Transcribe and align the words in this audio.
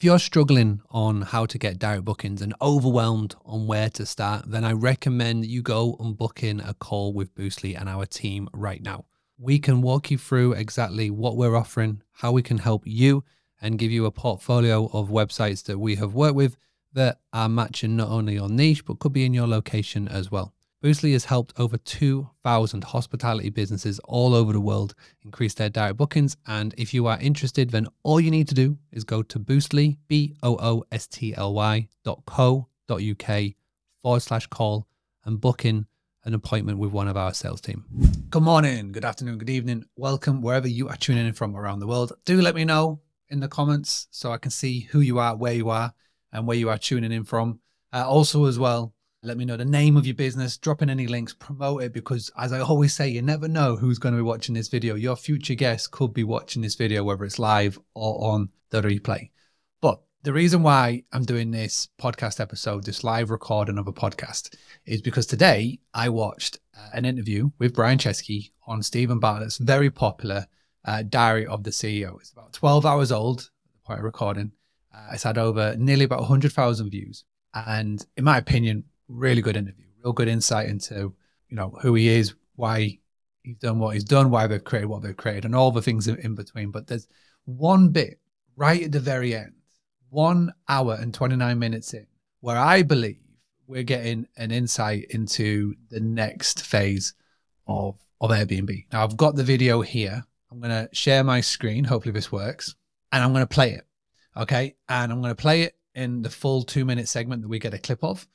If 0.00 0.04
you're 0.04 0.18
struggling 0.18 0.80
on 0.88 1.20
how 1.20 1.44
to 1.44 1.58
get 1.58 1.78
direct 1.78 2.06
bookings 2.06 2.40
and 2.40 2.54
overwhelmed 2.62 3.34
on 3.44 3.66
where 3.66 3.90
to 3.90 4.06
start, 4.06 4.50
then 4.50 4.64
I 4.64 4.72
recommend 4.72 5.44
you 5.44 5.60
go 5.60 5.98
and 6.00 6.16
book 6.16 6.42
in 6.42 6.58
a 6.60 6.72
call 6.72 7.12
with 7.12 7.34
Boostly 7.34 7.78
and 7.78 7.86
our 7.86 8.06
team 8.06 8.48
right 8.54 8.82
now. 8.82 9.04
We 9.36 9.58
can 9.58 9.82
walk 9.82 10.10
you 10.10 10.16
through 10.16 10.52
exactly 10.52 11.10
what 11.10 11.36
we're 11.36 11.54
offering, 11.54 12.00
how 12.12 12.32
we 12.32 12.40
can 12.40 12.56
help 12.56 12.84
you, 12.86 13.24
and 13.60 13.78
give 13.78 13.90
you 13.90 14.06
a 14.06 14.10
portfolio 14.10 14.86
of 14.86 15.10
websites 15.10 15.64
that 15.64 15.78
we 15.78 15.96
have 15.96 16.14
worked 16.14 16.34
with 16.34 16.56
that 16.94 17.20
are 17.34 17.50
matching 17.50 17.94
not 17.94 18.08
only 18.08 18.32
your 18.32 18.48
niche, 18.48 18.86
but 18.86 19.00
could 19.00 19.12
be 19.12 19.26
in 19.26 19.34
your 19.34 19.46
location 19.46 20.08
as 20.08 20.30
well. 20.30 20.54
Boostly 20.82 21.12
has 21.12 21.26
helped 21.26 21.52
over 21.60 21.76
2,000 21.76 22.84
hospitality 22.84 23.50
businesses 23.50 23.98
all 24.04 24.34
over 24.34 24.54
the 24.54 24.60
world 24.60 24.94
increase 25.22 25.52
their 25.52 25.68
direct 25.68 25.98
bookings. 25.98 26.38
And 26.46 26.74
if 26.78 26.94
you 26.94 27.06
are 27.06 27.18
interested, 27.20 27.68
then 27.68 27.86
all 28.02 28.18
you 28.18 28.30
need 28.30 28.48
to 28.48 28.54
do 28.54 28.78
is 28.90 29.04
go 29.04 29.22
to 29.24 29.38
Boostly, 29.38 29.98
B 30.08 30.36
O 30.42 30.56
O 30.56 30.84
S 30.90 31.06
T 31.06 31.34
L 31.36 31.52
Y 31.52 31.86
dot 32.02 32.22
co 32.24 32.68
dot 32.88 33.02
UK 33.02 33.52
forward 34.02 34.20
slash 34.20 34.46
call 34.46 34.86
and 35.26 35.38
book 35.38 35.66
in 35.66 35.84
an 36.24 36.32
appointment 36.32 36.78
with 36.78 36.92
one 36.92 37.08
of 37.08 37.16
our 37.16 37.34
sales 37.34 37.60
team. 37.60 37.84
Good 38.30 38.42
morning, 38.42 38.90
good 38.92 39.04
afternoon, 39.04 39.36
good 39.36 39.50
evening. 39.50 39.84
Welcome 39.96 40.40
wherever 40.40 40.68
you 40.68 40.88
are 40.88 40.96
tuning 40.96 41.26
in 41.26 41.34
from 41.34 41.58
around 41.58 41.80
the 41.80 41.86
world. 41.86 42.14
Do 42.24 42.40
let 42.40 42.54
me 42.54 42.64
know 42.64 43.00
in 43.28 43.40
the 43.40 43.48
comments 43.48 44.08
so 44.10 44.32
I 44.32 44.38
can 44.38 44.50
see 44.50 44.80
who 44.80 45.00
you 45.00 45.18
are, 45.18 45.36
where 45.36 45.52
you 45.52 45.68
are, 45.68 45.92
and 46.32 46.46
where 46.46 46.56
you 46.56 46.70
are 46.70 46.78
tuning 46.78 47.12
in 47.12 47.24
from. 47.24 47.60
Uh, 47.92 48.08
also, 48.08 48.46
as 48.46 48.58
well, 48.58 48.94
let 49.22 49.36
me 49.36 49.44
know 49.44 49.56
the 49.56 49.64
name 49.64 49.96
of 49.96 50.06
your 50.06 50.14
business, 50.14 50.56
drop 50.56 50.80
in 50.80 50.88
any 50.88 51.06
links, 51.06 51.34
promote 51.34 51.82
it 51.82 51.92
because, 51.92 52.30
as 52.38 52.52
I 52.52 52.60
always 52.60 52.94
say, 52.94 53.08
you 53.08 53.20
never 53.20 53.48
know 53.48 53.76
who's 53.76 53.98
going 53.98 54.14
to 54.14 54.18
be 54.18 54.22
watching 54.22 54.54
this 54.54 54.68
video. 54.68 54.94
Your 54.94 55.16
future 55.16 55.54
guests 55.54 55.86
could 55.86 56.14
be 56.14 56.24
watching 56.24 56.62
this 56.62 56.74
video, 56.74 57.04
whether 57.04 57.24
it's 57.24 57.38
live 57.38 57.78
or 57.94 58.32
on 58.32 58.48
the 58.70 58.80
replay. 58.80 59.30
But 59.82 60.00
the 60.22 60.32
reason 60.32 60.62
why 60.62 61.04
I'm 61.12 61.24
doing 61.24 61.50
this 61.50 61.88
podcast 62.00 62.40
episode, 62.40 62.84
this 62.84 63.04
live 63.04 63.30
recording 63.30 63.76
of 63.76 63.86
a 63.86 63.92
podcast, 63.92 64.56
is 64.86 65.02
because 65.02 65.26
today 65.26 65.80
I 65.92 66.08
watched 66.08 66.58
uh, 66.74 66.88
an 66.94 67.04
interview 67.04 67.50
with 67.58 67.74
Brian 67.74 67.98
Chesky 67.98 68.52
on 68.66 68.82
Steven 68.82 69.20
Bartlett's 69.20 69.58
very 69.58 69.90
popular 69.90 70.46
uh, 70.86 71.02
Diary 71.02 71.46
of 71.46 71.64
the 71.64 71.70
CEO. 71.70 72.18
It's 72.20 72.32
about 72.32 72.54
12 72.54 72.86
hours 72.86 73.12
old, 73.12 73.50
quite 73.84 73.98
a 73.98 74.02
recording. 74.02 74.52
Uh, 74.94 75.08
it's 75.12 75.24
had 75.24 75.36
over 75.36 75.76
nearly 75.76 76.04
about 76.04 76.20
100,000 76.20 76.88
views. 76.88 77.24
And 77.52 78.04
in 78.16 78.24
my 78.24 78.38
opinion, 78.38 78.84
really 79.10 79.42
good 79.42 79.56
interview, 79.56 79.86
real 80.02 80.12
good 80.12 80.28
insight 80.28 80.68
into 80.68 81.14
you 81.48 81.56
know 81.56 81.76
who 81.82 81.94
he 81.94 82.08
is, 82.08 82.34
why 82.56 82.98
he's 83.42 83.56
done 83.56 83.78
what 83.78 83.94
he's 83.94 84.04
done, 84.04 84.30
why 84.30 84.46
they've 84.46 84.64
created 84.64 84.88
what 84.88 85.02
they've 85.02 85.16
created, 85.16 85.44
and 85.44 85.54
all 85.54 85.70
the 85.70 85.82
things 85.82 86.08
in, 86.08 86.34
between. 86.34 86.70
But 86.70 86.86
there's 86.86 87.08
one 87.44 87.88
bit 87.88 88.20
right 88.56 88.82
at 88.82 88.92
the 88.92 89.00
very 89.00 89.34
end, 89.34 89.54
one 90.08 90.52
hour 90.68 90.96
and 91.00 91.12
29 91.12 91.58
minutes 91.58 91.94
in, 91.94 92.06
where 92.40 92.58
I 92.58 92.82
believe 92.82 93.20
we're 93.66 93.82
getting 93.82 94.26
an 94.36 94.50
insight 94.50 95.06
into 95.10 95.74
the 95.90 96.00
next 96.00 96.64
phase 96.64 97.14
of 97.66 97.98
of 98.20 98.30
Airbnb. 98.30 98.86
Now 98.92 99.02
I've 99.02 99.16
got 99.16 99.34
the 99.34 99.44
video 99.44 99.80
here. 99.80 100.22
I'm 100.50 100.60
going 100.60 100.70
to 100.70 100.88
share 100.92 101.22
my 101.22 101.40
screen. 101.40 101.84
Hopefully 101.84 102.12
this 102.12 102.32
works, 102.32 102.74
and 103.12 103.22
I'm 103.22 103.32
going 103.32 103.42
to 103.42 103.54
play 103.54 103.72
it. 103.72 103.86
Okay, 104.36 104.74
and 104.88 105.10
I'm 105.10 105.20
going 105.20 105.34
to 105.34 105.40
play 105.40 105.62
it 105.62 105.76
in 105.94 106.22
the 106.22 106.30
full 106.30 106.62
two 106.62 106.84
minute 106.84 107.08
segment 107.08 107.42
that 107.42 107.48
we 107.48 107.58
get 107.58 107.74
a 107.74 107.78
clip 107.78 108.02
of. 108.04 108.26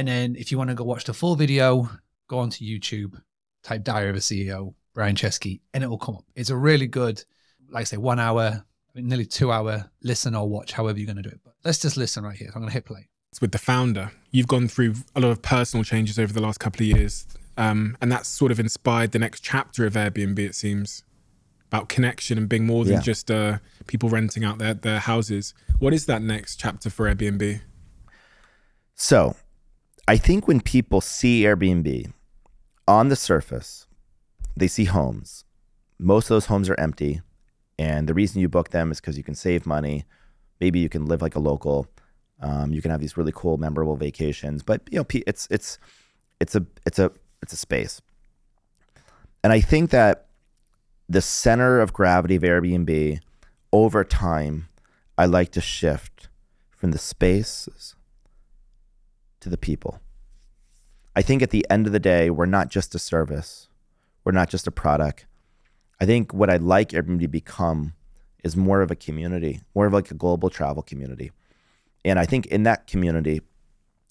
And 0.00 0.08
then 0.08 0.34
if 0.34 0.50
you 0.50 0.56
want 0.56 0.70
to 0.70 0.74
go 0.74 0.82
watch 0.82 1.04
the 1.04 1.12
full 1.12 1.36
video, 1.36 1.86
go 2.26 2.38
onto 2.38 2.64
YouTube, 2.64 3.20
type 3.62 3.84
Diary 3.84 4.08
of 4.08 4.16
a 4.16 4.20
CEO, 4.20 4.72
Brian 4.94 5.14
Chesky, 5.14 5.60
and 5.74 5.84
it 5.84 5.88
will 5.88 5.98
come 5.98 6.14
up. 6.14 6.24
It's 6.34 6.48
a 6.48 6.56
really 6.56 6.86
good, 6.86 7.22
like 7.68 7.82
I 7.82 7.84
say, 7.84 7.96
one 7.98 8.18
hour, 8.18 8.64
nearly 8.94 9.26
two 9.26 9.52
hour 9.52 9.90
listen 10.02 10.34
or 10.34 10.48
watch, 10.48 10.72
however 10.72 10.98
you're 10.98 11.04
going 11.04 11.22
to 11.22 11.22
do 11.22 11.28
it. 11.28 11.40
But 11.44 11.52
let's 11.66 11.80
just 11.80 11.98
listen 11.98 12.24
right 12.24 12.34
here. 12.34 12.48
So 12.48 12.54
I'm 12.54 12.62
going 12.62 12.70
to 12.70 12.72
hit 12.72 12.86
play. 12.86 13.10
It's 13.30 13.42
with 13.42 13.52
the 13.52 13.58
founder. 13.58 14.10
You've 14.30 14.48
gone 14.48 14.68
through 14.68 14.94
a 15.14 15.20
lot 15.20 15.32
of 15.32 15.42
personal 15.42 15.84
changes 15.84 16.18
over 16.18 16.32
the 16.32 16.40
last 16.40 16.60
couple 16.60 16.80
of 16.80 16.96
years. 16.96 17.26
Um, 17.58 17.98
and 18.00 18.10
that's 18.10 18.26
sort 18.26 18.52
of 18.52 18.58
inspired 18.58 19.12
the 19.12 19.18
next 19.18 19.40
chapter 19.40 19.84
of 19.84 19.92
Airbnb, 19.92 20.38
it 20.38 20.54
seems, 20.54 21.04
about 21.66 21.90
connection 21.90 22.38
and 22.38 22.48
being 22.48 22.64
more 22.64 22.86
than 22.86 22.94
yeah. 22.94 23.00
just 23.00 23.30
uh, 23.30 23.58
people 23.86 24.08
renting 24.08 24.44
out 24.44 24.56
their, 24.56 24.72
their 24.72 25.00
houses. 25.00 25.52
What 25.78 25.92
is 25.92 26.06
that 26.06 26.22
next 26.22 26.56
chapter 26.56 26.88
for 26.88 27.14
Airbnb? 27.14 27.60
So, 28.94 29.36
I 30.10 30.16
think 30.16 30.48
when 30.48 30.60
people 30.60 31.00
see 31.00 31.42
Airbnb 31.42 32.12
on 32.88 33.10
the 33.10 33.14
surface, 33.14 33.86
they 34.56 34.66
see 34.66 34.86
homes. 34.86 35.44
Most 36.00 36.24
of 36.24 36.30
those 36.30 36.46
homes 36.46 36.68
are 36.68 36.80
empty. 36.80 37.20
And 37.78 38.08
the 38.08 38.14
reason 38.14 38.40
you 38.40 38.48
book 38.48 38.70
them 38.70 38.90
is 38.90 39.00
because 39.00 39.16
you 39.16 39.22
can 39.22 39.36
save 39.36 39.66
money. 39.66 40.04
Maybe 40.60 40.80
you 40.80 40.88
can 40.88 41.06
live 41.06 41.22
like 41.22 41.36
a 41.36 41.38
local. 41.38 41.86
Um, 42.40 42.72
you 42.72 42.82
can 42.82 42.90
have 42.90 42.98
these 42.98 43.16
really 43.16 43.30
cool, 43.32 43.56
memorable 43.56 43.94
vacations. 43.94 44.64
But 44.64 44.80
you 44.90 44.98
know, 44.98 45.06
it's 45.12 45.46
it's 45.48 45.78
it's 46.40 46.56
a 46.56 46.66
it's 46.84 46.98
a 46.98 47.12
it's 47.40 47.52
a 47.52 47.56
space. 47.56 48.02
And 49.44 49.52
I 49.52 49.60
think 49.60 49.90
that 49.90 50.26
the 51.08 51.22
center 51.22 51.78
of 51.78 51.92
gravity 51.92 52.34
of 52.34 52.42
Airbnb 52.42 53.20
over 53.72 54.02
time, 54.02 54.70
I 55.16 55.26
like 55.26 55.52
to 55.52 55.60
shift 55.60 56.28
from 56.76 56.90
the 56.90 56.98
spaces 56.98 57.94
to 59.40 59.48
the 59.48 59.58
people. 59.58 60.00
I 61.16 61.22
think 61.22 61.42
at 61.42 61.50
the 61.50 61.66
end 61.68 61.86
of 61.86 61.92
the 61.92 61.98
day, 61.98 62.30
we're 62.30 62.46
not 62.46 62.68
just 62.68 62.94
a 62.94 62.98
service, 62.98 63.68
we're 64.24 64.32
not 64.32 64.48
just 64.48 64.66
a 64.66 64.72
product. 64.72 65.26
I 66.00 66.06
think 66.06 66.32
what 66.32 66.48
I'd 66.48 66.62
like 66.62 66.90
Airbnb 66.90 67.20
to 67.20 67.28
become 67.28 67.94
is 68.42 68.56
more 68.56 68.80
of 68.80 68.90
a 68.90 68.96
community, 68.96 69.60
more 69.74 69.86
of 69.86 69.92
like 69.92 70.10
a 70.10 70.14
global 70.14 70.48
travel 70.48 70.82
community. 70.82 71.30
And 72.04 72.18
I 72.18 72.24
think 72.24 72.46
in 72.46 72.62
that 72.62 72.86
community, 72.86 73.42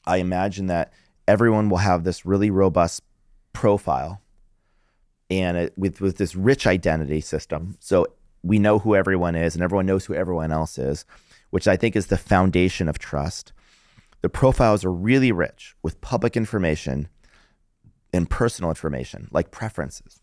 I 0.06 0.18
imagine 0.18 0.68
that 0.68 0.94
everyone 1.28 1.70
will 1.70 1.78
have 1.78 2.04
this 2.04 2.26
really 2.26 2.52
robust 2.52 3.02
profile 3.54 4.22
and 5.30 5.58
it, 5.58 5.74
with 5.78 6.02
with 6.02 6.18
this 6.18 6.36
rich 6.36 6.66
identity 6.66 7.22
system. 7.22 7.78
So 7.80 8.08
we 8.44 8.60
know 8.60 8.80
who 8.80 8.96
everyone 8.96 9.36
is 9.36 9.56
and 9.56 9.64
everyone 9.64 9.86
knows 9.86 10.06
who 10.06 10.14
everyone 10.14 10.52
else 10.52 10.78
is, 10.78 11.06
which 11.50 11.68
I 11.68 11.76
think 11.76 11.96
is 11.96 12.08
the 12.08 12.18
foundation 12.18 12.88
of 12.88 13.00
trust. 13.00 13.54
The 14.22 14.30
profiles 14.30 14.84
are 14.84 14.92
really 14.92 15.32
rich 15.32 15.76
with 15.82 16.02
public 16.02 16.36
information 16.36 17.08
and 18.14 18.30
personal 18.30 18.70
information 18.70 19.28
like 19.32 19.52
preferences. 19.52 20.20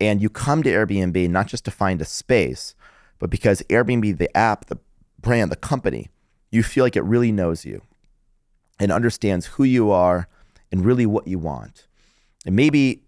And 0.00 0.20
you 0.20 0.28
come 0.28 0.62
to 0.62 0.70
Airbnb 0.70 1.28
not 1.30 1.46
just 1.46 1.64
to 1.64 1.70
find 1.70 2.00
a 2.00 2.04
space, 2.04 2.74
but 3.18 3.30
because 3.30 3.62
Airbnb, 3.62 4.18
the 4.18 4.34
app, 4.36 4.66
the 4.66 4.78
brand, 5.20 5.50
the 5.50 5.56
company, 5.56 6.08
you 6.50 6.62
feel 6.62 6.84
like 6.84 6.96
it 6.96 7.02
really 7.02 7.32
knows 7.32 7.64
you 7.64 7.82
and 8.78 8.92
understands 8.92 9.46
who 9.46 9.64
you 9.64 9.90
are 9.90 10.28
and 10.70 10.84
really 10.84 11.06
what 11.06 11.26
you 11.26 11.38
want. 11.38 11.86
And 12.46 12.54
maybe 12.54 13.02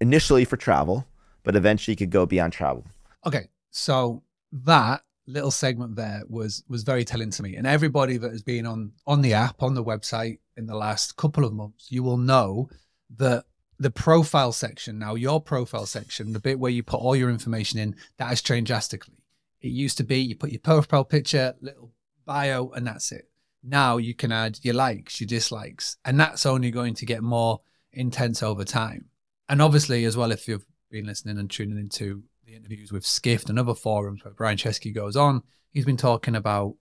initially 0.00 0.44
for 0.44 0.56
travel, 0.56 1.06
but 1.42 1.54
eventually 1.54 1.96
could 1.96 2.10
go 2.10 2.26
beyond 2.26 2.52
travel. 2.52 2.86
Okay. 3.26 3.48
So 3.70 4.22
that 4.52 5.02
little 5.26 5.50
segment 5.50 5.96
there 5.96 6.22
was 6.28 6.64
was 6.68 6.82
very 6.82 7.04
telling 7.04 7.30
to 7.30 7.42
me. 7.42 7.56
And 7.56 7.66
everybody 7.66 8.16
that 8.16 8.30
has 8.30 8.42
been 8.42 8.66
on 8.66 8.92
on 9.06 9.22
the 9.22 9.34
app, 9.34 9.62
on 9.62 9.74
the 9.74 9.84
website 9.84 10.38
in 10.56 10.66
the 10.66 10.76
last 10.76 11.16
couple 11.16 11.44
of 11.44 11.52
months, 11.52 11.90
you 11.90 12.02
will 12.02 12.16
know 12.16 12.68
that 13.16 13.44
the 13.78 13.90
profile 13.90 14.52
section, 14.52 14.98
now 14.98 15.14
your 15.14 15.40
profile 15.40 15.86
section, 15.86 16.32
the 16.32 16.40
bit 16.40 16.58
where 16.58 16.70
you 16.70 16.82
put 16.82 17.00
all 17.00 17.16
your 17.16 17.30
information 17.30 17.78
in, 17.78 17.96
that 18.18 18.28
has 18.28 18.42
changed 18.42 18.68
drastically. 18.68 19.16
It 19.60 19.68
used 19.68 19.96
to 19.98 20.04
be 20.04 20.18
you 20.18 20.36
put 20.36 20.50
your 20.50 20.60
profile 20.60 21.04
picture, 21.04 21.54
little 21.60 21.92
bio, 22.24 22.70
and 22.70 22.86
that's 22.86 23.12
it. 23.12 23.28
Now 23.62 23.96
you 23.96 24.14
can 24.14 24.32
add 24.32 24.58
your 24.62 24.74
likes, 24.74 25.20
your 25.20 25.28
dislikes, 25.28 25.96
and 26.04 26.18
that's 26.18 26.46
only 26.46 26.70
going 26.70 26.94
to 26.94 27.06
get 27.06 27.22
more 27.22 27.60
intense 27.92 28.42
over 28.42 28.64
time. 28.64 29.06
And 29.48 29.60
obviously, 29.62 30.04
as 30.04 30.16
well, 30.16 30.32
if 30.32 30.48
you've 30.48 30.66
been 30.90 31.06
listening 31.06 31.38
and 31.38 31.50
tuning 31.50 31.78
into 31.78 32.24
the 32.52 32.58
interviews 32.58 32.92
with 32.92 33.06
Skift 33.06 33.48
and 33.48 33.58
other 33.58 33.74
forums 33.74 34.24
where 34.24 34.34
Brian 34.34 34.58
Chesky 34.58 34.94
goes 34.94 35.16
on, 35.16 35.42
he's 35.70 35.86
been 35.86 35.96
talking 35.96 36.36
about 36.36 36.74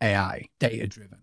AI, 0.00 0.48
data 0.58 0.86
driven. 0.86 1.18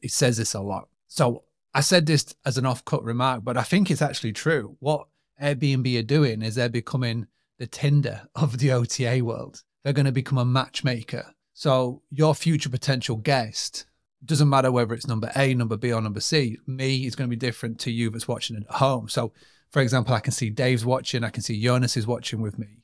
He 0.00 0.08
says 0.08 0.36
this 0.36 0.54
a 0.54 0.60
lot. 0.60 0.88
So 1.08 1.44
I 1.74 1.80
said 1.80 2.06
this 2.06 2.34
as 2.44 2.56
an 2.56 2.66
off 2.66 2.84
cut 2.84 3.02
remark, 3.02 3.44
but 3.44 3.56
I 3.56 3.62
think 3.62 3.90
it's 3.90 4.02
actually 4.02 4.32
true. 4.32 4.76
What 4.78 5.08
Airbnb 5.42 5.98
are 5.98 6.02
doing 6.02 6.42
is 6.42 6.54
they're 6.54 6.68
becoming 6.68 7.26
the 7.58 7.66
Tinder 7.66 8.28
of 8.34 8.58
the 8.58 8.72
OTA 8.72 9.24
world. 9.24 9.62
They're 9.82 9.92
going 9.92 10.06
to 10.06 10.12
become 10.12 10.38
a 10.38 10.44
matchmaker. 10.44 11.34
So 11.52 12.02
your 12.10 12.34
future 12.34 12.68
potential 12.68 13.16
guest 13.16 13.86
doesn't 14.24 14.48
matter 14.48 14.70
whether 14.70 14.94
it's 14.94 15.08
number 15.08 15.30
A, 15.34 15.54
number 15.54 15.76
B, 15.76 15.92
or 15.92 16.00
number 16.00 16.20
C. 16.20 16.58
Me 16.66 17.06
is 17.06 17.16
going 17.16 17.28
to 17.28 17.36
be 17.36 17.38
different 17.38 17.80
to 17.80 17.90
you 17.90 18.10
that's 18.10 18.28
watching 18.28 18.56
at 18.56 18.76
home. 18.76 19.08
So, 19.08 19.32
for 19.70 19.82
example, 19.82 20.14
I 20.14 20.20
can 20.20 20.32
see 20.32 20.50
Dave's 20.50 20.84
watching, 20.84 21.24
I 21.24 21.30
can 21.30 21.42
see 21.42 21.60
Jonas 21.60 21.96
is 21.96 22.06
watching 22.06 22.40
with 22.40 22.58
me. 22.58 22.77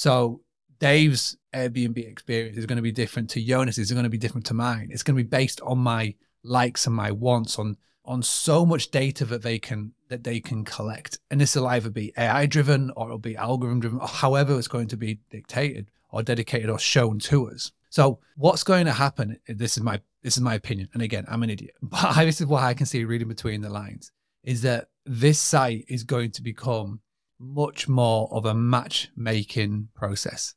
So 0.00 0.40
Dave's 0.78 1.36
Airbnb 1.54 1.98
experience 1.98 2.56
is 2.56 2.64
going 2.64 2.76
to 2.76 2.82
be 2.82 2.90
different 2.90 3.28
to 3.30 3.44
Jonas. 3.44 3.76
It's 3.76 3.92
going 3.92 4.04
to 4.04 4.08
be 4.08 4.16
different 4.16 4.46
to 4.46 4.54
mine. 4.54 4.88
It's 4.90 5.02
going 5.02 5.14
to 5.14 5.22
be 5.22 5.28
based 5.28 5.60
on 5.60 5.76
my 5.76 6.14
likes 6.42 6.86
and 6.86 6.96
my 6.96 7.10
wants 7.10 7.58
on 7.58 7.76
on 8.06 8.22
so 8.22 8.64
much 8.64 8.90
data 8.90 9.26
that 9.26 9.42
they 9.42 9.58
can 9.58 9.92
that 10.08 10.24
they 10.24 10.40
can 10.40 10.64
collect. 10.64 11.18
And 11.30 11.38
this 11.38 11.54
will 11.54 11.66
either 11.66 11.90
be 11.90 12.14
AI 12.16 12.46
driven 12.46 12.90
or 12.96 13.08
it'll 13.08 13.18
be 13.18 13.36
algorithm 13.36 13.80
driven, 13.80 13.98
or 13.98 14.08
however 14.08 14.56
it's 14.56 14.68
going 14.68 14.88
to 14.88 14.96
be 14.96 15.18
dictated 15.28 15.90
or 16.08 16.22
dedicated 16.22 16.70
or 16.70 16.78
shown 16.78 17.18
to 17.18 17.50
us. 17.50 17.70
So 17.90 18.20
what's 18.36 18.64
going 18.64 18.86
to 18.86 18.92
happen? 18.92 19.38
This 19.46 19.76
is 19.76 19.82
my 19.82 20.00
this 20.22 20.38
is 20.38 20.42
my 20.42 20.54
opinion, 20.54 20.88
and 20.94 21.02
again, 21.02 21.26
I'm 21.28 21.42
an 21.42 21.50
idiot, 21.50 21.74
but 21.82 22.14
this 22.24 22.40
is 22.40 22.46
what 22.46 22.62
I 22.62 22.72
can 22.72 22.86
see 22.86 23.04
reading 23.04 23.28
between 23.28 23.60
the 23.60 23.68
lines 23.68 24.12
is 24.44 24.62
that 24.62 24.88
this 25.04 25.38
site 25.38 25.84
is 25.88 26.04
going 26.04 26.30
to 26.30 26.42
become 26.42 27.00
much 27.40 27.88
more 27.88 28.28
of 28.30 28.44
a 28.44 28.54
matchmaking 28.54 29.88
process. 29.94 30.54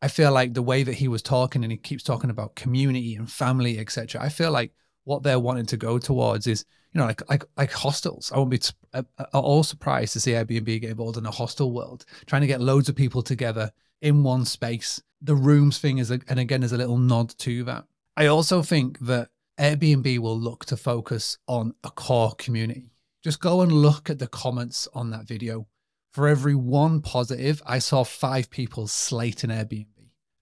I 0.00 0.08
feel 0.08 0.32
like 0.32 0.54
the 0.54 0.62
way 0.62 0.82
that 0.82 0.94
he 0.94 1.06
was 1.06 1.22
talking 1.22 1.62
and 1.62 1.70
he 1.70 1.78
keeps 1.78 2.02
talking 2.02 2.30
about 2.30 2.56
community 2.56 3.14
and 3.14 3.30
family, 3.30 3.78
etc. 3.78 4.20
I 4.20 4.30
feel 4.30 4.50
like 4.50 4.72
what 5.04 5.22
they're 5.22 5.38
wanting 5.38 5.66
to 5.66 5.76
go 5.76 5.98
towards 5.98 6.46
is, 6.46 6.64
you 6.92 7.00
know, 7.00 7.06
like 7.06 7.28
like 7.30 7.44
like 7.56 7.70
hostels. 7.70 8.32
I 8.34 8.38
won't 8.38 8.50
be 8.50 8.60
uh, 8.94 9.02
uh, 9.18 9.22
at 9.22 9.34
all 9.34 9.62
surprised 9.62 10.14
to 10.14 10.20
see 10.20 10.32
Airbnb 10.32 10.80
get 10.80 10.90
involved 10.90 11.18
in 11.18 11.26
a 11.26 11.30
hostel 11.30 11.72
world, 11.72 12.04
trying 12.26 12.40
to 12.40 12.48
get 12.48 12.60
loads 12.60 12.88
of 12.88 12.96
people 12.96 13.22
together 13.22 13.70
in 14.00 14.24
one 14.24 14.44
space. 14.44 15.00
The 15.20 15.36
rooms 15.36 15.78
thing 15.78 15.98
is, 15.98 16.10
a, 16.10 16.18
and 16.28 16.40
again, 16.40 16.64
is 16.64 16.72
a 16.72 16.76
little 16.76 16.98
nod 16.98 17.36
to 17.38 17.62
that. 17.64 17.84
I 18.16 18.26
also 18.26 18.62
think 18.62 18.98
that 19.00 19.28
Airbnb 19.58 20.18
will 20.18 20.38
look 20.38 20.64
to 20.66 20.76
focus 20.76 21.38
on 21.46 21.74
a 21.84 21.90
core 21.90 22.34
community. 22.38 22.90
Just 23.22 23.40
go 23.40 23.60
and 23.60 23.70
look 23.70 24.10
at 24.10 24.18
the 24.18 24.26
comments 24.26 24.88
on 24.94 25.10
that 25.10 25.28
video. 25.28 25.68
For 26.12 26.28
every 26.28 26.54
one 26.54 27.00
positive, 27.00 27.62
I 27.66 27.78
saw 27.78 28.04
five 28.04 28.50
people 28.50 28.86
slating 28.86 29.50
Airbnb. 29.50 29.86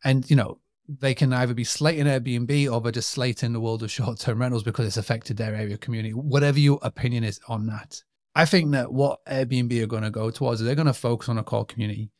And, 0.02 0.28
you 0.28 0.36
know, 0.36 0.58
they 0.88 1.14
can 1.14 1.32
either 1.32 1.54
be 1.54 1.64
slating 1.64 2.06
Airbnb 2.06 2.72
or 2.72 2.80
they're 2.80 2.92
just 2.92 3.10
slating 3.10 3.52
the 3.52 3.60
world 3.60 3.82
of 3.82 3.90
short 3.90 4.18
term 4.18 4.40
rentals 4.40 4.64
because 4.64 4.86
it's 4.86 4.96
affected 4.96 5.36
their 5.36 5.54
area 5.54 5.78
community, 5.78 6.12
whatever 6.12 6.58
your 6.58 6.78
opinion 6.82 7.24
is 7.24 7.40
on 7.48 7.66
that. 7.66 8.02
I 8.34 8.44
think 8.44 8.72
that 8.72 8.92
what 8.92 9.24
Airbnb 9.26 9.80
are 9.82 9.86
going 9.86 10.02
to 10.02 10.10
go 10.10 10.30
towards 10.30 10.60
is 10.60 10.66
they're 10.66 10.74
going 10.74 10.86
to 10.86 10.92
focus 10.92 11.28
on 11.28 11.38
a 11.38 11.42
core 11.44 11.64
community. 11.64 12.10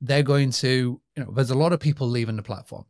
They're 0.00 0.22
going 0.22 0.50
to, 0.52 1.00
you 1.16 1.24
know, 1.24 1.32
there's 1.32 1.50
a 1.50 1.56
lot 1.56 1.72
of 1.72 1.80
people 1.80 2.06
leaving 2.06 2.36
the 2.36 2.42
platform. 2.42 2.84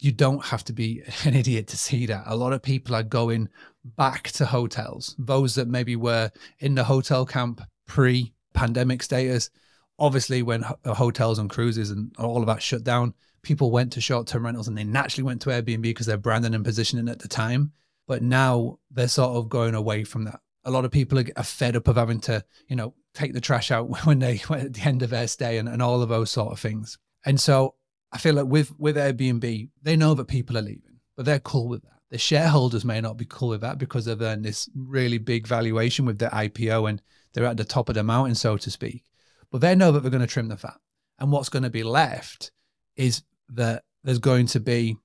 You 0.00 0.12
don't 0.12 0.44
have 0.46 0.64
to 0.64 0.72
be 0.72 1.02
an 1.24 1.34
idiot 1.34 1.68
to 1.68 1.76
see 1.76 2.06
that. 2.06 2.24
A 2.26 2.36
lot 2.36 2.52
of 2.52 2.62
people 2.62 2.96
are 2.96 3.02
going 3.02 3.48
back 3.84 4.30
to 4.32 4.46
hotels, 4.46 5.14
those 5.18 5.54
that 5.56 5.68
maybe 5.68 5.94
were 5.94 6.32
in 6.58 6.74
the 6.74 6.84
hotel 6.84 7.26
camp 7.26 7.60
pre 7.86 8.32
pandemic 8.54 9.02
status. 9.02 9.50
Obviously, 9.98 10.42
when 10.42 10.64
uh, 10.64 10.94
hotels 10.94 11.38
and 11.38 11.50
cruises 11.50 11.90
and 11.90 12.14
all 12.18 12.40
of 12.40 12.46
that 12.46 12.62
shut 12.62 12.82
down, 12.82 13.14
people 13.42 13.70
went 13.70 13.92
to 13.92 14.00
short 14.00 14.26
term 14.26 14.44
rentals 14.44 14.66
and 14.66 14.76
they 14.76 14.84
naturally 14.84 15.22
went 15.24 15.42
to 15.42 15.50
Airbnb 15.50 15.82
because 15.82 16.06
they're 16.06 16.16
branding 16.16 16.54
and 16.54 16.64
positioning 16.64 17.08
at 17.08 17.20
the 17.20 17.28
time. 17.28 17.72
But 18.06 18.22
now 18.22 18.78
they're 18.90 19.08
sort 19.08 19.36
of 19.36 19.48
going 19.48 19.74
away 19.74 20.04
from 20.04 20.24
that. 20.24 20.40
A 20.64 20.70
lot 20.70 20.84
of 20.84 20.90
people 20.90 21.18
are, 21.18 21.42
fed 21.42 21.76
up 21.76 21.88
of 21.88 21.96
having 21.96 22.20
to, 22.20 22.42
you 22.68 22.76
know, 22.76 22.94
take 23.12 23.34
the 23.34 23.40
trash 23.40 23.70
out 23.70 23.88
when 24.06 24.18
they 24.18 24.40
at 24.50 24.72
the 24.72 24.82
end 24.82 25.02
of 25.02 25.10
their 25.10 25.28
stay 25.28 25.58
and, 25.58 25.68
and 25.68 25.82
all 25.82 26.02
of 26.02 26.08
those 26.08 26.30
sort 26.30 26.52
of 26.52 26.58
things. 26.58 26.98
And 27.24 27.40
so 27.40 27.74
I 28.10 28.18
feel 28.18 28.34
like 28.34 28.46
with 28.46 28.78
with 28.78 28.96
Airbnb, 28.96 29.68
they 29.82 29.96
know 29.96 30.14
that 30.14 30.26
people 30.26 30.58
are 30.58 30.62
leaving, 30.62 31.00
but 31.16 31.26
they're 31.26 31.38
cool 31.38 31.68
with 31.68 31.82
that. 31.82 31.90
The 32.10 32.18
shareholders 32.18 32.84
may 32.84 33.00
not 33.00 33.16
be 33.16 33.26
cool 33.28 33.48
with 33.48 33.62
that 33.62 33.78
because 33.78 34.04
they've 34.04 34.20
uh, 34.20 34.26
earned 34.26 34.44
this 34.44 34.68
really 34.76 35.18
big 35.18 35.46
valuation 35.46 36.06
with 36.06 36.18
their 36.18 36.30
IPO 36.30 36.88
and 36.88 37.02
they're 37.34 37.44
at 37.44 37.56
the 37.56 37.64
top 37.64 37.88
of 37.88 37.94
the 37.94 38.02
mountain, 38.02 38.34
so 38.34 38.56
to 38.56 38.70
speak. 38.70 39.04
But 39.50 39.60
they 39.60 39.74
know 39.74 39.92
that 39.92 40.00
they're 40.00 40.10
going 40.10 40.20
to 40.20 40.26
trim 40.26 40.48
the 40.48 40.56
fat. 40.56 40.78
And 41.18 41.30
what's 41.30 41.48
going 41.48 41.62
to 41.62 41.70
be 41.70 41.82
left 41.82 42.50
is 42.96 43.22
that 43.50 43.84
there's 44.02 44.18
going 44.18 44.46
to 44.46 44.60
be 44.60 44.96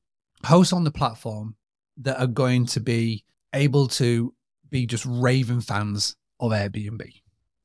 hosts 0.45 0.73
on 0.73 0.83
the 0.83 0.91
platform 0.91 1.55
that 1.97 2.19
are 2.19 2.27
going 2.27 2.65
to 2.67 2.79
be 2.79 3.25
able 3.53 3.87
to 3.87 4.33
be 4.69 4.85
just 4.85 5.05
raving 5.05 5.61
fans 5.61 6.15
of 6.39 6.51
Airbnb. 6.51 7.01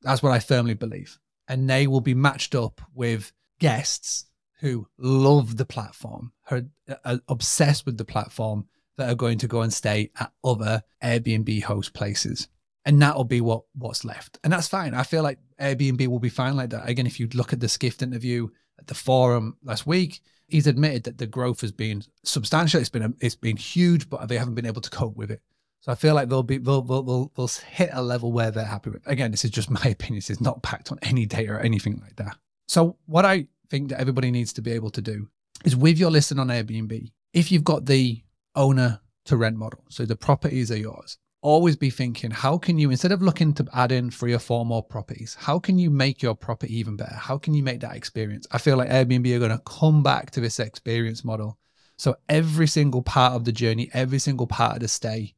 That's 0.01 0.21
what 0.21 0.31
I 0.31 0.39
firmly 0.39 0.73
believe. 0.73 1.17
And 1.47 1.69
they 1.69 1.87
will 1.87 2.01
be 2.01 2.13
matched 2.13 2.55
up 2.55 2.81
with 2.93 3.31
guests 3.59 4.25
who 4.59 4.87
love 4.97 5.57
the 5.57 5.65
platform, 5.65 6.31
are, 6.49 6.63
uh, 6.89 6.95
are 7.05 7.19
obsessed 7.27 7.85
with 7.85 7.97
the 7.97 8.05
platform, 8.05 8.67
that 8.97 9.09
are 9.09 9.15
going 9.15 9.37
to 9.39 9.47
go 9.47 9.61
and 9.61 9.73
stay 9.73 10.09
at 10.19 10.31
other 10.43 10.81
Airbnb 11.03 11.63
host 11.63 11.93
places. 11.93 12.47
And 12.85 13.01
that'll 13.01 13.23
be 13.23 13.41
what 13.41 13.63
what's 13.73 14.05
left. 14.05 14.37
And 14.43 14.53
that's 14.53 14.67
fine. 14.67 14.93
I 14.93 15.03
feel 15.03 15.23
like 15.23 15.39
Airbnb 15.59 16.07
will 16.07 16.19
be 16.19 16.29
fine 16.29 16.55
like 16.55 16.69
that. 16.69 16.87
Again, 16.87 17.07
if 17.07 17.19
you 17.19 17.27
look 17.33 17.51
at 17.51 17.59
the 17.59 17.67
Skift 17.67 18.01
interview 18.01 18.47
at 18.77 18.87
the 18.87 18.93
forum 18.93 19.57
last 19.63 19.87
week, 19.87 20.21
he's 20.47 20.67
admitted 20.67 21.03
that 21.05 21.17
the 21.17 21.25
growth 21.25 21.61
has 21.61 21.71
been 21.71 22.03
substantial. 22.23 22.79
It's 22.79 22.89
been 22.89 23.15
it's 23.19 23.35
been 23.35 23.57
huge, 23.57 24.09
but 24.09 24.27
they 24.27 24.37
haven't 24.37 24.55
been 24.55 24.67
able 24.67 24.81
to 24.81 24.89
cope 24.89 25.15
with 25.15 25.31
it. 25.31 25.41
So 25.81 25.91
I 25.91 25.95
feel 25.95 26.15
like 26.15 26.29
they'll 26.29 26.43
be 26.43 26.57
they'll, 26.57 26.81
they'll, 26.81 27.03
they'll, 27.03 27.31
they'll 27.35 27.47
hit 27.47 27.89
a 27.93 28.01
level 28.01 28.31
where 28.31 28.51
they're 28.51 28.65
happy 28.65 28.89
with. 28.89 29.05
Again, 29.07 29.31
this 29.31 29.45
is 29.45 29.51
just 29.51 29.69
my 29.83 29.83
opinion. 29.83 30.17
This 30.17 30.29
is 30.29 30.41
not 30.41 30.63
packed 30.63 30.91
on 30.91 30.99
any 31.01 31.25
data 31.25 31.53
or 31.53 31.59
anything 31.59 31.99
like 32.01 32.15
that. 32.17 32.37
So 32.67 32.97
what 33.05 33.25
I 33.25 33.47
think 33.69 33.89
that 33.89 33.99
everybody 33.99 34.31
needs 34.31 34.53
to 34.53 34.61
be 34.61 34.71
able 34.71 34.89
to 34.91 35.01
do 35.01 35.27
is 35.63 35.75
with 35.75 35.97
your 35.97 36.11
listing 36.11 36.39
on 36.39 36.47
Airbnb, 36.47 37.11
if 37.33 37.51
you've 37.51 37.63
got 37.63 37.85
the 37.85 38.23
owner 38.55 39.01
to 39.25 39.37
rent 39.37 39.57
model, 39.57 39.83
so 39.89 40.05
the 40.05 40.15
properties 40.15 40.71
are 40.71 40.77
yours, 40.77 41.17
always 41.45 41.75
be 41.75 41.91
thinking 41.91 42.31
how 42.31 42.57
can 42.57 42.79
you 42.79 42.89
instead 42.89 43.11
of 43.11 43.21
looking 43.21 43.53
to 43.53 43.67
add 43.71 43.91
in 43.91 44.09
three 44.09 44.33
or 44.33 44.39
four 44.39 44.65
more 44.65 44.81
properties 44.81 45.37
how 45.39 45.59
can 45.59 45.77
you 45.77 45.91
make 45.91 46.23
your 46.23 46.33
property 46.33 46.75
even 46.75 46.95
better? 46.95 47.13
How 47.13 47.37
can 47.37 47.53
you 47.53 47.61
make 47.61 47.81
that 47.81 47.95
experience? 47.95 48.47
I 48.51 48.57
feel 48.57 48.77
like 48.77 48.89
airbnb 48.89 49.35
are 49.35 49.39
going 49.39 49.51
to 49.51 49.59
come 49.59 50.01
back 50.01 50.31
to 50.31 50.41
this 50.41 50.59
experience 50.59 51.23
model. 51.23 51.59
So 51.97 52.15
every 52.27 52.65
single 52.65 53.03
part 53.03 53.33
of 53.33 53.45
the 53.45 53.51
journey 53.51 53.91
every 53.93 54.17
single 54.17 54.47
part 54.47 54.73
of 54.73 54.79
the 54.79 54.87
stay 54.87 55.35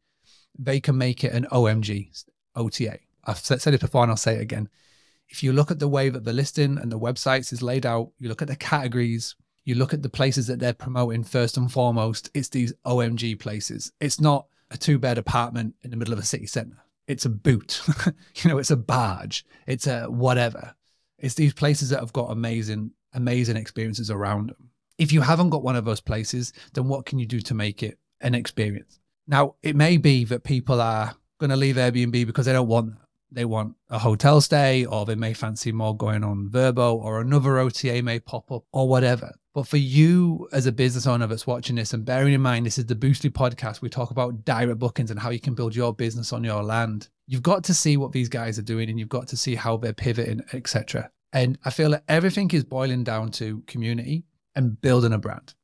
they 0.57 0.79
can 0.79 0.97
make 0.97 1.25
it 1.25 1.33
an 1.33 1.45
omg 1.51 2.23
ota 2.55 2.99
i've 3.25 3.37
said 3.37 3.73
it 3.73 3.81
before 3.81 4.03
and 4.03 4.11
i'll 4.11 4.17
say 4.17 4.35
it 4.35 4.41
again. 4.41 4.69
If 5.27 5.43
you 5.43 5.51
look 5.51 5.71
at 5.71 5.79
the 5.79 5.89
way 5.89 6.07
that 6.07 6.23
the 6.23 6.31
listing 6.31 6.77
and 6.77 6.89
the 6.89 6.97
websites 6.97 7.51
is 7.51 7.61
laid 7.61 7.85
out 7.85 8.11
you 8.17 8.29
look 8.29 8.41
at 8.41 8.47
the 8.47 8.55
categories 8.55 9.35
you 9.65 9.75
look 9.75 9.93
at 9.93 10.03
the 10.03 10.17
places 10.19 10.47
that 10.47 10.59
they're 10.59 10.71
promoting 10.85 11.25
first 11.25 11.57
and 11.57 11.69
foremost 11.69 12.29
it's 12.33 12.47
these 12.47 12.71
omg 12.85 13.37
places. 13.39 13.91
It's 13.99 14.21
not 14.21 14.47
a 14.71 14.77
two 14.77 14.99
bed 14.99 15.17
apartment 15.17 15.75
in 15.83 15.91
the 15.91 15.97
middle 15.97 16.13
of 16.13 16.19
a 16.19 16.23
city 16.23 16.47
center. 16.47 16.77
It's 17.07 17.25
a 17.25 17.29
boot, 17.29 17.81
you 18.35 18.49
know, 18.49 18.57
it's 18.57 18.71
a 18.71 18.77
barge, 18.77 19.45
it's 19.65 19.87
a 19.87 20.05
whatever. 20.05 20.75
It's 21.17 21.35
these 21.35 21.53
places 21.53 21.89
that 21.89 21.99
have 21.99 22.13
got 22.13 22.31
amazing, 22.31 22.91
amazing 23.13 23.57
experiences 23.57 24.11
around 24.11 24.49
them. 24.49 24.69
If 24.97 25.11
you 25.11 25.21
haven't 25.21 25.49
got 25.49 25.63
one 25.63 25.75
of 25.75 25.85
those 25.85 26.01
places, 26.01 26.53
then 26.73 26.87
what 26.87 27.05
can 27.05 27.19
you 27.19 27.25
do 27.25 27.39
to 27.41 27.53
make 27.53 27.81
it 27.81 27.97
an 28.21 28.35
experience? 28.35 28.99
Now, 29.27 29.55
it 29.61 29.75
may 29.75 29.97
be 29.97 30.25
that 30.25 30.43
people 30.43 30.81
are 30.81 31.15
going 31.39 31.49
to 31.49 31.55
leave 31.55 31.75
Airbnb 31.75 32.25
because 32.25 32.45
they 32.45 32.53
don't 32.53 32.67
want. 32.67 32.95
They 33.29 33.45
want 33.45 33.75
a 33.89 33.99
hotel 33.99 34.39
stay, 34.39 34.85
or 34.85 35.05
they 35.05 35.15
may 35.15 35.33
fancy 35.33 35.73
more 35.73 35.95
going 35.95 36.23
on 36.23 36.49
Vrbo 36.49 36.95
or 36.95 37.19
another 37.19 37.59
OTA 37.59 38.01
may 38.01 38.19
pop 38.19 38.49
up, 38.51 38.63
or 38.71 38.87
whatever. 38.87 39.33
But 39.57 39.67
for 39.67 39.77
you 39.77 40.47
as 40.51 40.67
a 40.67 40.71
business 40.71 41.07
owner 41.07 41.25
that's 41.25 41.47
watching 41.47 41.77
this 41.77 41.91
and 41.91 42.05
bearing 42.05 42.35
in 42.35 42.41
mind 42.41 42.67
this 42.67 42.77
is 42.77 42.85
the 42.85 42.93
Boostly 42.93 43.31
podcast, 43.31 43.81
we 43.81 43.89
talk 43.89 44.11
about 44.11 44.45
direct 44.45 44.77
bookings 44.77 45.09
and 45.09 45.19
how 45.19 45.31
you 45.31 45.39
can 45.39 45.55
build 45.55 45.75
your 45.75 45.95
business 45.95 46.31
on 46.31 46.43
your 46.43 46.61
land. 46.61 47.09
You've 47.25 47.41
got 47.41 47.63
to 47.63 47.73
see 47.73 47.97
what 47.97 48.11
these 48.11 48.29
guys 48.29 48.59
are 48.59 48.61
doing 48.61 48.87
and 48.87 48.99
you've 48.99 49.09
got 49.09 49.27
to 49.29 49.35
see 49.35 49.55
how 49.55 49.77
they're 49.77 49.93
pivoting, 49.93 50.43
etc. 50.53 51.09
And 51.33 51.57
I 51.65 51.71
feel 51.71 51.89
that 51.89 52.03
everything 52.07 52.51
is 52.51 52.63
boiling 52.63 53.03
down 53.03 53.31
to 53.31 53.63
community 53.65 54.25
and 54.55 54.79
building 54.79 55.13
a 55.13 55.17
brand. 55.17 55.55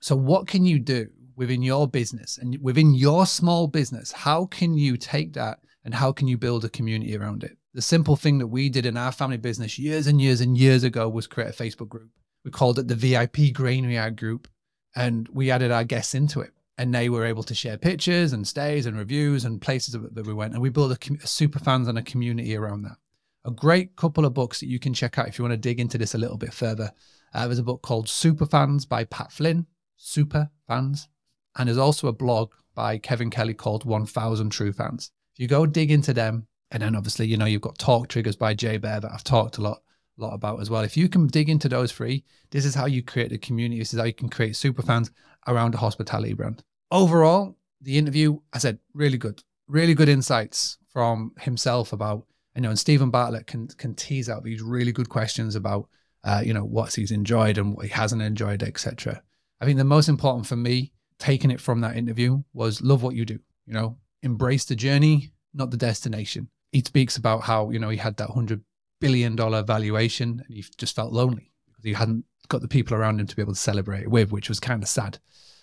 So 0.00 0.16
what 0.16 0.46
can 0.46 0.64
you 0.64 0.78
do 0.78 1.08
within 1.36 1.60
your 1.60 1.86
business 1.86 2.38
and 2.38 2.56
within 2.62 2.94
your 2.94 3.26
small 3.26 3.66
business? 3.66 4.12
How 4.12 4.46
can 4.46 4.78
you 4.78 4.96
take 4.96 5.34
that 5.34 5.58
and 5.84 5.92
how 5.92 6.10
can 6.10 6.26
you 6.26 6.38
build 6.38 6.64
a 6.64 6.70
community 6.70 7.18
around 7.18 7.44
it? 7.44 7.58
The 7.74 7.82
simple 7.82 8.16
thing 8.16 8.38
that 8.38 8.46
we 8.46 8.70
did 8.70 8.86
in 8.86 8.96
our 8.96 9.12
family 9.12 9.36
business 9.36 9.78
years 9.78 10.06
and 10.06 10.22
years 10.22 10.40
and 10.40 10.56
years 10.56 10.84
ago 10.84 11.06
was 11.06 11.26
create 11.26 11.50
a 11.50 11.62
Facebook 11.62 11.90
group 11.90 12.08
we 12.44 12.50
called 12.50 12.78
it 12.78 12.88
the 12.88 12.94
VIP 12.94 13.52
Granary 13.52 14.10
Group, 14.10 14.48
and 14.94 15.28
we 15.28 15.50
added 15.50 15.70
our 15.70 15.84
guests 15.84 16.14
into 16.14 16.40
it. 16.40 16.50
And 16.78 16.94
they 16.94 17.08
were 17.08 17.26
able 17.26 17.42
to 17.44 17.54
share 17.54 17.76
pictures 17.76 18.32
and 18.32 18.48
stays 18.48 18.86
and 18.86 18.96
reviews 18.96 19.44
and 19.44 19.60
places 19.60 19.94
that 19.94 20.26
we 20.26 20.32
went. 20.32 20.54
And 20.54 20.62
we 20.62 20.70
built 20.70 20.90
a, 20.90 21.14
a 21.22 21.26
super 21.26 21.58
fans 21.58 21.86
and 21.86 21.98
a 21.98 22.02
community 22.02 22.56
around 22.56 22.82
that. 22.82 22.96
A 23.44 23.50
great 23.50 23.94
couple 23.94 24.24
of 24.24 24.34
books 24.34 24.60
that 24.60 24.68
you 24.68 24.78
can 24.78 24.94
check 24.94 25.18
out 25.18 25.28
if 25.28 25.38
you 25.38 25.44
want 25.44 25.52
to 25.52 25.58
dig 25.58 25.80
into 25.80 25.98
this 25.98 26.14
a 26.14 26.18
little 26.18 26.38
bit 26.38 26.52
further. 26.52 26.90
Uh, 27.34 27.46
there's 27.46 27.58
a 27.58 27.64
book 27.64 27.82
called 27.82 28.08
Super 28.08 28.46
Fans 28.46 28.86
by 28.86 29.04
Pat 29.04 29.30
Flynn, 29.30 29.66
Super 29.96 30.50
Fans. 30.66 31.08
And 31.56 31.68
there's 31.68 31.78
also 31.78 32.08
a 32.08 32.12
blog 32.12 32.52
by 32.74 32.98
Kevin 32.98 33.30
Kelly 33.30 33.54
called 33.54 33.84
1000 33.84 34.50
True 34.50 34.72
Fans. 34.72 35.10
If 35.34 35.40
you 35.40 35.48
go 35.48 35.66
dig 35.66 35.90
into 35.90 36.14
them, 36.14 36.46
and 36.70 36.82
then 36.82 36.96
obviously, 36.96 37.26
you 37.26 37.36
know, 37.36 37.44
you've 37.44 37.60
got 37.60 37.78
Talk 37.78 38.08
Triggers 38.08 38.36
by 38.36 38.54
Jay 38.54 38.78
Baer 38.78 39.00
that 39.00 39.12
I've 39.12 39.24
talked 39.24 39.58
a 39.58 39.62
lot 39.62 39.81
lot 40.16 40.34
about 40.34 40.60
as 40.60 40.70
well. 40.70 40.82
If 40.82 40.96
you 40.96 41.08
can 41.08 41.26
dig 41.26 41.48
into 41.48 41.68
those 41.68 41.92
three, 41.92 42.24
this 42.50 42.64
is 42.64 42.74
how 42.74 42.86
you 42.86 43.02
create 43.02 43.32
a 43.32 43.38
community. 43.38 43.78
This 43.78 43.92
is 43.92 44.00
how 44.00 44.06
you 44.06 44.12
can 44.12 44.28
create 44.28 44.56
super 44.56 44.82
fans 44.82 45.10
around 45.46 45.74
a 45.74 45.78
hospitality 45.78 46.34
brand. 46.34 46.62
Overall, 46.90 47.56
the 47.80 47.98
interview, 47.98 48.38
I 48.52 48.58
said, 48.58 48.78
really 48.94 49.18
good, 49.18 49.42
really 49.66 49.94
good 49.94 50.08
insights 50.08 50.78
from 50.92 51.32
himself 51.40 51.92
about, 51.92 52.26
you 52.54 52.62
know, 52.62 52.68
and 52.68 52.78
Steven 52.78 53.10
Bartlett 53.10 53.46
can 53.46 53.68
can 53.68 53.94
tease 53.94 54.28
out 54.28 54.44
these 54.44 54.62
really 54.62 54.92
good 54.92 55.08
questions 55.08 55.56
about, 55.56 55.88
uh, 56.24 56.42
you 56.44 56.52
know, 56.52 56.64
what 56.64 56.94
he's 56.94 57.10
enjoyed 57.10 57.58
and 57.58 57.74
what 57.74 57.86
he 57.86 57.90
hasn't 57.90 58.22
enjoyed, 58.22 58.62
etc. 58.62 59.22
I 59.60 59.64
think 59.64 59.78
the 59.78 59.84
most 59.84 60.08
important 60.08 60.46
for 60.46 60.56
me, 60.56 60.92
taking 61.18 61.50
it 61.50 61.60
from 61.60 61.80
that 61.80 61.96
interview, 61.96 62.42
was 62.52 62.82
love 62.82 63.02
what 63.02 63.14
you 63.14 63.24
do. 63.24 63.38
You 63.66 63.72
know, 63.72 63.98
embrace 64.22 64.64
the 64.64 64.76
journey, 64.76 65.32
not 65.54 65.70
the 65.70 65.76
destination. 65.76 66.48
He 66.72 66.80
speaks 66.80 67.16
about 67.16 67.42
how 67.42 67.70
you 67.70 67.78
know 67.78 67.88
he 67.88 67.96
had 67.96 68.16
that 68.18 68.30
hundred 68.30 68.62
billion 69.02 69.36
dollar 69.36 69.62
valuation 69.62 70.42
and 70.46 70.56
he 70.56 70.64
just 70.78 70.96
felt 70.96 71.12
lonely 71.12 71.50
because 71.66 71.84
he 71.84 71.92
hadn't 71.92 72.24
got 72.48 72.62
the 72.62 72.68
people 72.68 72.96
around 72.96 73.20
him 73.20 73.26
to 73.26 73.36
be 73.36 73.42
able 73.42 73.52
to 73.52 73.58
celebrate 73.58 74.02
it 74.02 74.10
with, 74.10 74.32
which 74.32 74.48
was 74.48 74.60
kind 74.60 74.82
of 74.82 74.88
sad. 74.88 75.18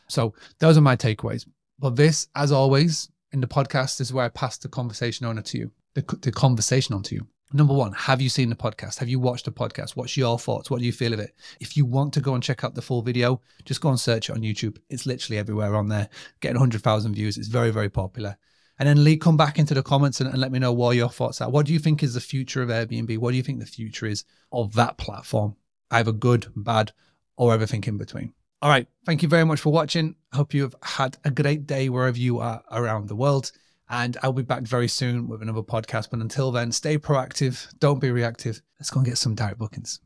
So 0.07 0.33
those 0.59 0.77
are 0.77 0.81
my 0.81 0.95
takeaways. 0.95 1.47
But 1.79 1.95
this, 1.95 2.27
as 2.35 2.51
always, 2.51 3.09
in 3.31 3.41
the 3.41 3.47
podcast 3.47 4.01
is 4.01 4.11
where 4.11 4.25
I 4.25 4.29
pass 4.29 4.57
the 4.57 4.67
conversation 4.67 5.25
on 5.25 5.41
to 5.41 5.57
you, 5.57 5.71
the, 5.93 6.01
the 6.21 6.31
conversation 6.31 6.93
on 6.93 7.03
to 7.03 7.15
you. 7.15 7.27
Number 7.51 7.73
one, 7.73 7.93
have 7.93 8.21
you 8.21 8.29
seen 8.29 8.49
the 8.49 8.55
podcast? 8.55 8.99
Have 8.99 9.09
you 9.09 9.19
watched 9.19 9.45
the 9.45 9.51
podcast? 9.51 9.95
What's 9.95 10.15
your 10.15 10.37
thoughts? 10.37 10.69
What 10.69 10.79
do 10.79 10.85
you 10.85 10.91
feel 10.91 11.13
of 11.13 11.19
it? 11.19 11.31
If 11.59 11.75
you 11.75 11.83
want 11.83 12.13
to 12.13 12.21
go 12.21 12.35
and 12.35 12.43
check 12.43 12.63
out 12.63 12.75
the 12.75 12.81
full 12.81 13.01
video, 13.01 13.41
just 13.65 13.81
go 13.81 13.89
and 13.89 13.99
search 13.99 14.29
it 14.29 14.33
on 14.33 14.41
YouTube. 14.41 14.77
It's 14.89 15.07
literally 15.07 15.39
everywhere 15.39 15.75
on 15.75 15.87
there. 15.87 16.09
Getting 16.41 16.57
100,000 16.57 17.15
views. 17.15 17.37
It's 17.37 17.47
very, 17.47 17.71
very 17.71 17.89
popular. 17.89 18.37
And 18.79 18.87
then 18.87 19.03
Lee, 19.03 19.17
come 19.17 19.35
back 19.35 19.59
into 19.59 19.73
the 19.73 19.83
comments 19.83 20.21
and, 20.21 20.29
and, 20.29 20.39
let 20.39 20.53
me 20.53 20.59
know 20.59 20.71
what 20.71 20.95
your 20.95 21.09
thoughts 21.09 21.41
are. 21.41 21.49
What 21.49 21.65
do 21.65 21.73
you 21.73 21.79
think 21.79 22.01
is 22.01 22.13
the 22.13 22.21
future 22.21 22.61
of 22.61 22.69
Airbnb? 22.69 23.17
What 23.17 23.31
do 23.31 23.37
you 23.37 23.43
think 23.43 23.59
the 23.59 23.65
future 23.65 24.05
is 24.05 24.23
of 24.53 24.73
that 24.73 24.97
platform? 24.97 25.57
Either 25.91 26.13
good, 26.13 26.47
bad, 26.55 26.93
or 27.35 27.53
everything 27.53 27.83
in 27.83 27.97
between. 27.97 28.33
All 28.61 28.69
right. 28.69 28.87
Thank 29.05 29.21
you 29.21 29.29
very 29.29 29.45
much 29.45 29.59
for 29.59 29.71
watching. 29.71 30.15
Hope 30.33 30.53
you 30.53 30.63
have 30.63 30.75
had 30.81 31.17
a 31.25 31.31
great 31.31 31.67
day 31.67 31.89
wherever 31.89 32.17
you 32.17 32.39
are 32.39 32.61
around 32.71 33.07
the 33.07 33.15
world. 33.15 33.51
And 33.89 34.17
I'll 34.21 34.33
be 34.33 34.43
back 34.43 34.63
very 34.63 34.87
soon 34.87 35.27
with 35.27 35.41
another 35.41 35.63
podcast. 35.63 36.09
But 36.11 36.19
until 36.19 36.51
then, 36.51 36.71
stay 36.71 36.97
proactive. 36.97 37.67
Don't 37.79 37.99
be 37.99 38.11
reactive. 38.11 38.61
Let's 38.79 38.91
go 38.91 38.99
and 38.99 39.07
get 39.07 39.17
some 39.17 39.35
direct 39.35 39.57
bookings. 39.57 39.99